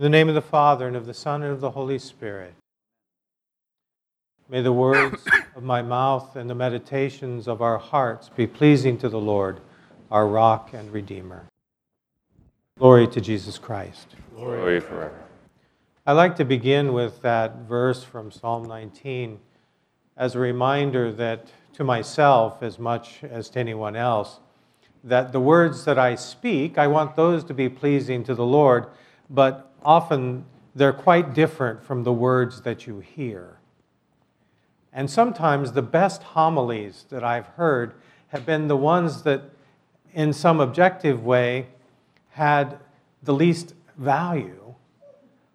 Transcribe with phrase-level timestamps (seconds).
[0.00, 2.54] In the name of the Father, and of the Son, and of the Holy Spirit.
[4.48, 5.22] May the words
[5.54, 9.60] of my mouth and the meditations of our hearts be pleasing to the Lord,
[10.10, 11.44] our rock and redeemer.
[12.78, 14.06] Glory to Jesus Christ.
[14.34, 15.20] Glory forever.
[16.06, 19.38] I like to begin with that verse from Psalm 19
[20.16, 24.40] as a reminder that to myself, as much as to anyone else,
[25.04, 28.86] that the words that I speak, I want those to be pleasing to the Lord,
[29.28, 30.44] but often
[30.74, 33.58] they're quite different from the words that you hear.
[34.92, 37.94] And sometimes the best homilies that I've heard
[38.28, 39.42] have been the ones that,
[40.12, 41.66] in some objective way,
[42.30, 42.78] had
[43.22, 44.74] the least value.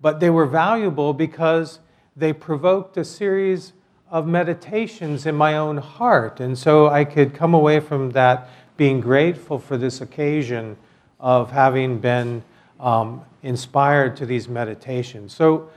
[0.00, 1.80] But they were valuable because
[2.16, 3.72] they provoked a series
[4.10, 6.38] of meditations in my own heart.
[6.40, 10.76] And so I could come away from that being grateful for this occasion
[11.18, 12.42] of having been
[12.78, 15.32] um, inspired to these meditations.
[15.32, 15.70] So,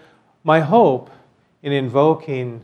[0.43, 1.11] my hope
[1.61, 2.63] in invoking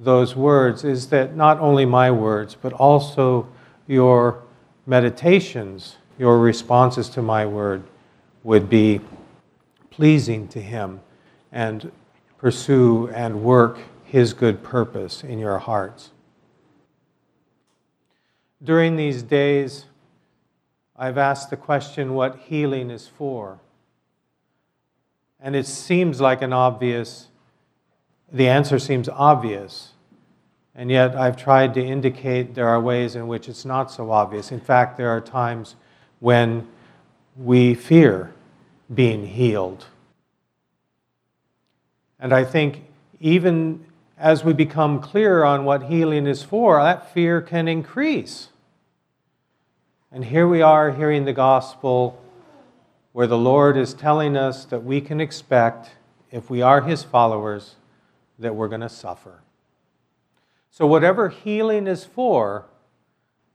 [0.00, 3.46] those words is that not only my words, but also
[3.86, 4.42] your
[4.86, 7.82] meditations, your responses to my word,
[8.42, 9.00] would be
[9.90, 11.00] pleasing to Him
[11.52, 11.92] and
[12.38, 16.10] pursue and work His good purpose in your hearts.
[18.62, 19.84] During these days,
[20.96, 23.60] I've asked the question what healing is for.
[25.40, 27.28] And it seems like an obvious,
[28.32, 29.92] the answer seems obvious.
[30.74, 34.52] And yet I've tried to indicate there are ways in which it's not so obvious.
[34.52, 35.76] In fact, there are times
[36.20, 36.66] when
[37.36, 38.32] we fear
[38.92, 39.86] being healed.
[42.18, 42.82] And I think
[43.20, 43.84] even
[44.18, 48.48] as we become clearer on what healing is for, that fear can increase.
[50.10, 52.20] And here we are hearing the gospel
[53.18, 55.90] where the Lord is telling us that we can expect,
[56.30, 57.74] if we are His followers,
[58.38, 59.42] that we're going to suffer.
[60.70, 62.66] So, whatever healing is for,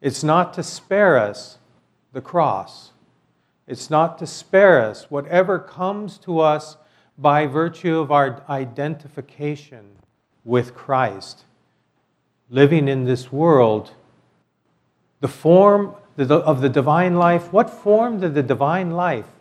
[0.01, 1.59] it's not to spare us
[2.12, 2.91] the cross.
[3.66, 6.75] It's not to spare us whatever comes to us
[7.18, 9.91] by virtue of our identification
[10.44, 11.45] with Christ.
[12.50, 13.94] Living in this world,
[15.22, 19.32] the form of the divine life, what form did the divine life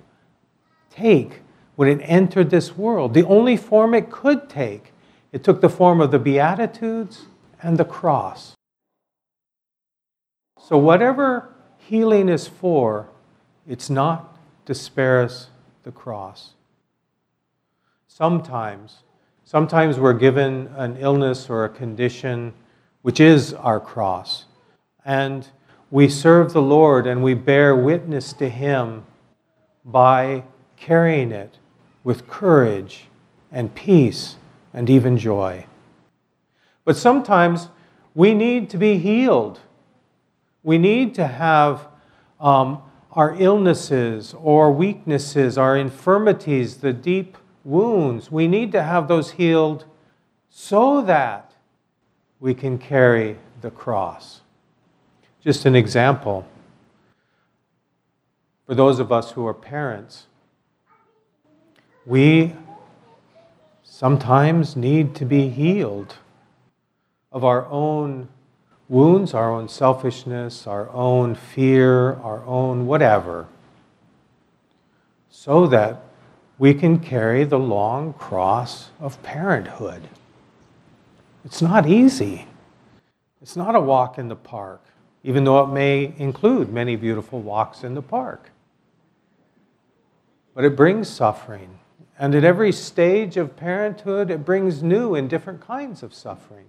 [0.94, 1.40] take
[1.76, 3.14] when it entered this world?
[3.14, 4.92] The only form it could take.
[5.32, 7.26] It took the form of the Beatitudes
[7.62, 8.54] and the cross.
[10.60, 13.08] So, whatever healing is for,
[13.66, 14.36] it's not
[14.66, 15.48] to spare us
[15.82, 16.52] the cross.
[18.06, 19.02] Sometimes,
[19.44, 22.52] sometimes we're given an illness or a condition
[23.02, 24.44] which is our cross.
[25.04, 25.48] And
[25.90, 29.04] we serve the Lord and we bear witness to Him
[29.84, 30.44] by
[30.82, 31.58] carrying it
[32.02, 33.04] with courage
[33.52, 34.36] and peace
[34.74, 35.64] and even joy.
[36.84, 37.68] But sometimes
[38.16, 39.60] we need to be healed.
[40.64, 41.86] We need to have
[42.40, 42.82] um,
[43.12, 49.84] our illnesses or weaknesses, our infirmities, the deep wounds, we need to have those healed
[50.50, 51.52] so that
[52.40, 54.40] we can carry the cross.
[55.40, 56.44] Just an example
[58.66, 60.26] for those of us who are parents
[62.04, 62.54] we
[63.82, 66.16] sometimes need to be healed
[67.30, 68.28] of our own
[68.88, 73.46] wounds, our own selfishness, our own fear, our own whatever,
[75.30, 76.02] so that
[76.58, 80.08] we can carry the long cross of parenthood.
[81.44, 82.46] It's not easy.
[83.40, 84.80] It's not a walk in the park,
[85.24, 88.50] even though it may include many beautiful walks in the park.
[90.54, 91.78] But it brings suffering.
[92.18, 96.66] And at every stage of parenthood, it brings new and different kinds of suffering.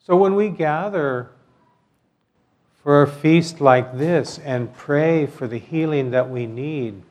[0.00, 1.30] So when we gather
[2.82, 7.02] for a feast like this and pray for the healing that we need,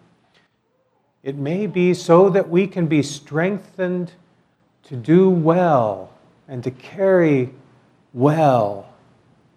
[1.23, 4.11] it may be so that we can be strengthened
[4.83, 6.11] to do well
[6.47, 7.49] and to carry
[8.13, 8.93] well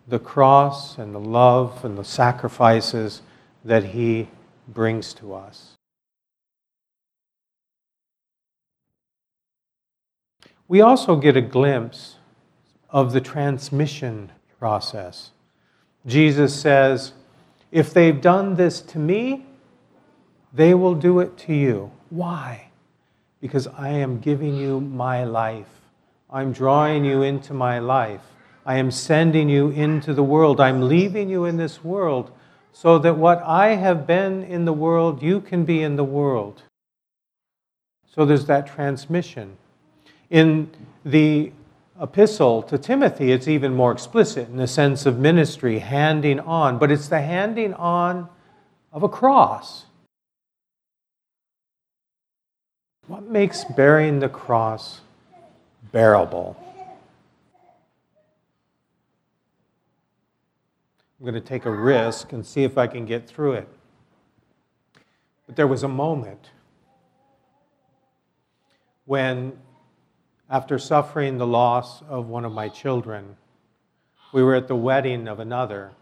[0.09, 3.21] the cross and the love and the sacrifices
[3.65, 4.29] that He
[4.69, 5.76] brings to us.
[10.69, 12.17] We also get a glimpse
[12.91, 15.31] of the transmission process.
[16.07, 17.13] Jesus says,
[17.71, 19.47] If they've done this to me,
[20.53, 21.93] they will do it to you.
[22.11, 22.71] Why?
[23.41, 25.69] Because I am giving you my life.
[26.31, 28.23] I'm drawing you into my life.
[28.65, 30.61] I am sending you into the world.
[30.61, 32.33] I'm leaving you in this world
[32.73, 36.63] so that what I have been in the world, you can be in the world.
[38.13, 39.57] So there's that transmission.
[40.31, 40.71] In
[41.05, 41.53] the
[42.01, 46.91] epistle to Timothy, it's even more explicit in the sense of ministry, handing on, but
[46.91, 48.29] it's the handing on
[48.93, 49.87] of a cross.
[53.07, 55.01] What makes bearing the cross
[55.93, 56.57] bearable?
[61.19, 63.69] I'm going to take a risk and see if I can get through it.
[65.47, 66.51] But there was a moment
[69.05, 69.57] when
[70.49, 73.37] after suffering the loss of one of my children.
[74.33, 75.93] We were at the wedding of another,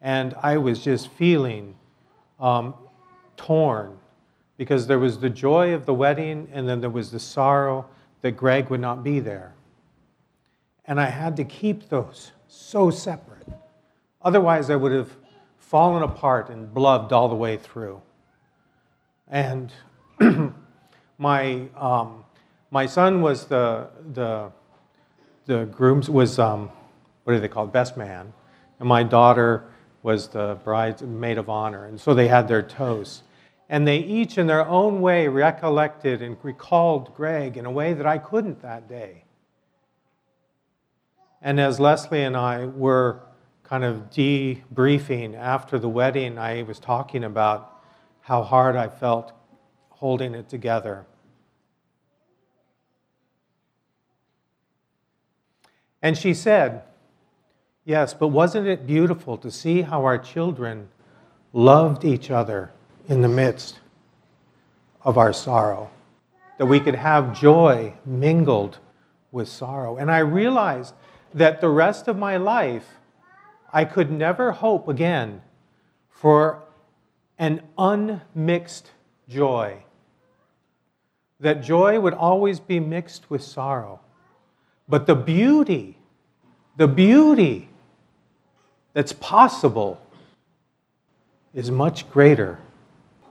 [0.00, 1.74] and I was just feeling
[2.40, 2.74] um,
[3.36, 3.98] torn
[4.56, 7.86] because there was the joy of the wedding, and then there was the sorrow
[8.20, 9.54] that Greg would not be there.
[10.84, 13.46] And I had to keep those so separate.
[14.20, 15.10] Otherwise, I would have
[15.58, 18.00] fallen apart and blubbed all the way through.
[19.28, 19.72] And
[21.18, 22.21] my um,
[22.72, 24.50] my son was the, the,
[25.44, 26.70] the groom's, was, um,
[27.24, 28.32] what do they call best man.
[28.80, 29.64] And my daughter
[30.02, 31.84] was the bride's maid of honor.
[31.84, 33.24] And so they had their toast.
[33.68, 38.06] And they each, in their own way, recollected and recalled Greg in a way that
[38.06, 39.24] I couldn't that day.
[41.42, 43.20] And as Leslie and I were
[43.64, 47.82] kind of debriefing after the wedding, I was talking about
[48.20, 49.32] how hard I felt
[49.90, 51.04] holding it together.
[56.02, 56.82] And she said,
[57.84, 60.88] Yes, but wasn't it beautiful to see how our children
[61.52, 62.70] loved each other
[63.08, 63.80] in the midst
[65.02, 65.90] of our sorrow?
[66.58, 68.78] That we could have joy mingled
[69.32, 69.96] with sorrow.
[69.96, 70.94] And I realized
[71.34, 72.86] that the rest of my life,
[73.72, 75.42] I could never hope again
[76.08, 76.62] for
[77.38, 78.92] an unmixed
[79.28, 79.82] joy.
[81.40, 83.98] That joy would always be mixed with sorrow.
[84.88, 85.96] But the beauty,
[86.76, 87.68] the beauty
[88.92, 90.00] that's possible
[91.54, 92.58] is much greater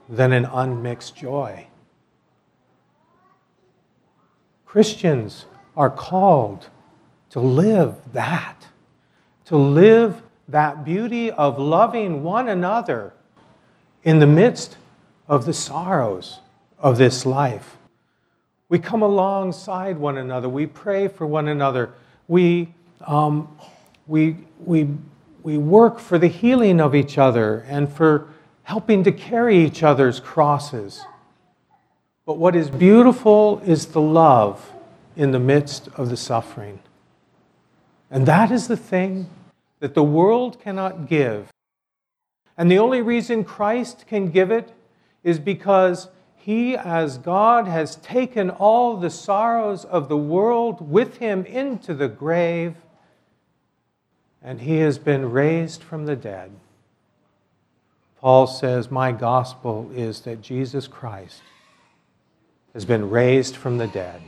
[0.08, 1.66] than an unmixed joy.
[4.64, 5.46] Christians
[5.76, 6.68] are called
[7.30, 8.66] to live that,
[9.46, 13.12] to live that beauty of loving one another
[14.02, 14.76] in the midst
[15.28, 16.40] of the sorrows
[16.78, 17.76] of this life.
[18.72, 20.48] We come alongside one another.
[20.48, 21.92] We pray for one another.
[22.26, 22.72] We,
[23.06, 23.54] um,
[24.06, 24.88] we, we,
[25.42, 28.30] we work for the healing of each other and for
[28.62, 31.04] helping to carry each other's crosses.
[32.24, 34.72] But what is beautiful is the love
[35.16, 36.78] in the midst of the suffering.
[38.10, 39.28] And that is the thing
[39.80, 41.50] that the world cannot give.
[42.56, 44.72] And the only reason Christ can give it
[45.22, 46.08] is because
[46.44, 52.08] he, as God, has taken all the sorrows of the world with him into the
[52.08, 52.74] grave,
[54.42, 56.50] and he has been raised from the dead.
[58.20, 61.42] Paul says, My gospel is that Jesus Christ
[62.72, 64.20] has been raised from the dead.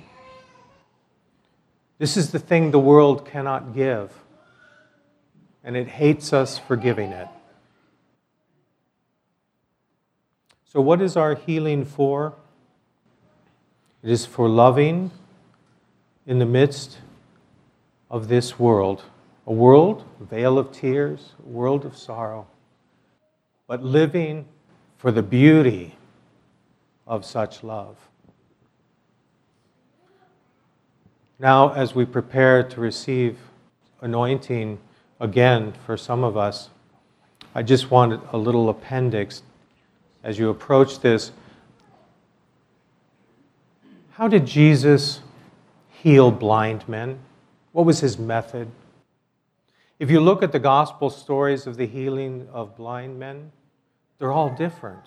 [1.98, 4.12] This is the thing the world cannot give,
[5.64, 7.26] and it hates us for giving it.
[10.74, 12.32] So, what is our healing for?
[14.02, 15.12] It is for loving
[16.26, 16.98] in the midst
[18.10, 19.04] of this world
[19.46, 22.48] a world, a vale of tears, a world of sorrow,
[23.68, 24.46] but living
[24.96, 25.94] for the beauty
[27.06, 27.96] of such love.
[31.38, 33.38] Now, as we prepare to receive
[34.00, 34.80] anointing
[35.20, 36.70] again for some of us,
[37.54, 39.42] I just wanted a little appendix
[40.24, 41.30] as you approach this,
[44.12, 45.20] how did Jesus
[45.90, 47.18] heal blind men?
[47.72, 48.68] What was his method?
[49.98, 53.52] If you look at the gospel stories of the healing of blind men,
[54.18, 55.02] they're all different.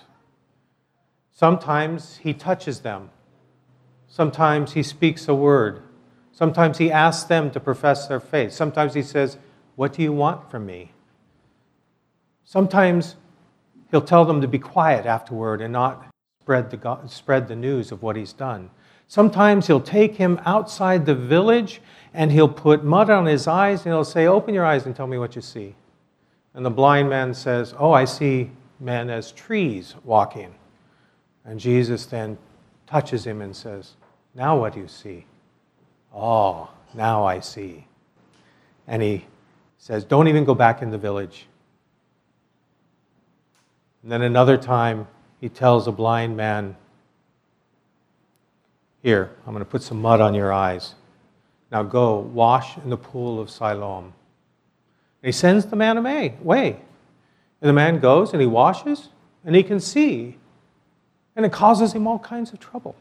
[1.31, 3.09] Sometimes he touches them,
[4.07, 5.81] sometimes he speaks a word,
[6.31, 9.37] sometimes he asks them to profess their faith, sometimes he says,
[9.75, 10.91] What do you want from me?
[12.43, 13.15] Sometimes
[13.91, 16.05] he'll tell them to be quiet afterward and not
[16.41, 18.69] spread the, spread the news of what he's done.
[19.07, 21.81] Sometimes he'll take him outside the village
[22.13, 25.07] and he'll put mud on his eyes and he'll say, Open your eyes and tell
[25.07, 25.75] me what you see.
[26.53, 30.53] And the blind man says, Oh, I see men as trees walking.
[31.45, 32.37] And Jesus then
[32.85, 33.93] touches him and says,
[34.35, 35.25] Now what do you see?
[36.13, 37.87] Oh, now I see.
[38.87, 39.25] And he
[39.77, 41.47] says, Don't even go back in the village.
[44.03, 45.07] And then another time,
[45.39, 46.75] he tells a blind man,
[49.01, 50.95] Here, I'm going to put some mud on your eyes.
[51.71, 54.05] Now go, wash in the pool of Siloam.
[54.05, 54.13] And
[55.27, 56.79] he sends the man away.
[57.61, 59.09] And the man goes and he washes
[59.45, 60.37] and he can see.
[61.35, 62.95] And it causes him all kinds of trouble,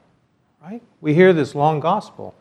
[0.63, 0.83] right?
[1.01, 2.35] We hear this long gospel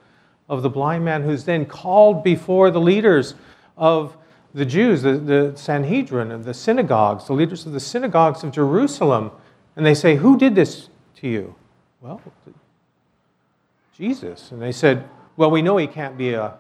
[0.50, 3.36] of the blind man who's then called before the leaders
[3.78, 4.18] of
[4.56, 9.32] the Jews, the, the Sanhedrin, and the synagogues, the leaders of the synagogues of Jerusalem.
[9.76, 11.56] And they say, Who did this to you?
[12.00, 12.22] Well,
[13.96, 14.52] Jesus.
[14.52, 16.54] And they said, Well, we know he can't be a,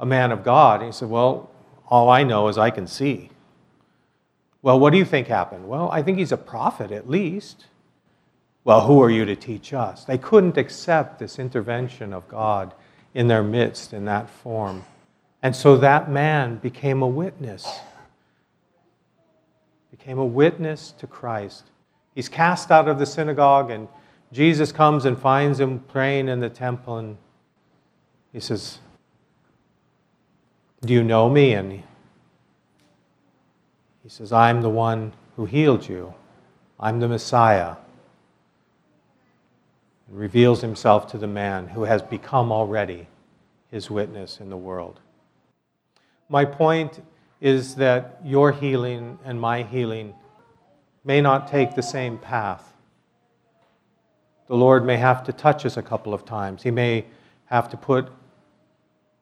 [0.00, 0.80] a man of God.
[0.80, 1.48] And he said, Well,
[1.86, 3.30] all I know is I can see.
[4.60, 5.68] Well, what do you think happened?
[5.68, 7.66] Well, I think he's a prophet at least.
[8.64, 10.04] Well, who are you to teach us?
[10.04, 12.74] They couldn't accept this intervention of God
[13.14, 14.84] in their midst in that form.
[15.42, 17.66] And so that man became a witness.
[19.90, 21.64] Became a witness to Christ.
[22.14, 23.88] He's cast out of the synagogue, and
[24.32, 27.16] Jesus comes and finds him praying in the temple, and
[28.32, 28.78] he says,
[30.82, 31.54] Do you know me?
[31.54, 31.82] And
[34.02, 36.14] he says, I'm the one who healed you.
[36.78, 37.76] I'm the Messiah.
[40.08, 43.06] And reveals himself to the man who has become already
[43.70, 45.00] his witness in the world.
[46.30, 47.02] My point
[47.40, 50.14] is that your healing and my healing
[51.04, 52.72] may not take the same path.
[54.46, 56.62] The Lord may have to touch us a couple of times.
[56.62, 57.04] He may
[57.46, 58.08] have to put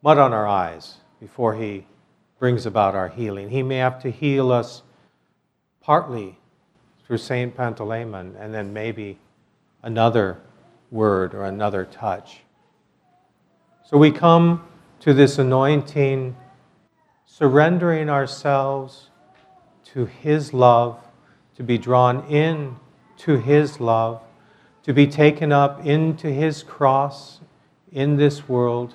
[0.03, 1.87] mud on our eyes before He
[2.39, 3.49] brings about our healing.
[3.49, 4.83] He may have to heal us
[5.81, 6.39] partly
[7.07, 7.57] through St.
[7.57, 9.19] Pantaleon and then maybe
[9.83, 10.39] another
[10.91, 12.41] word or another touch.
[13.87, 14.63] So we come
[15.01, 16.37] to this anointing,
[17.39, 19.11] surrendering ourselves
[19.85, 20.99] to His love,
[21.55, 22.75] to be drawn in
[23.19, 24.21] to His love,
[24.83, 27.39] to be taken up into His cross
[27.93, 28.95] in this world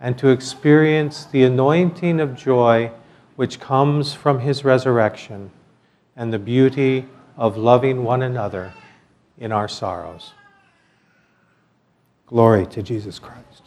[0.00, 2.90] and to experience the anointing of joy
[3.36, 5.50] which comes from his resurrection
[6.16, 7.06] and the beauty
[7.36, 8.72] of loving one another
[9.38, 10.32] in our sorrows.
[12.26, 13.61] Glory to Jesus Christ.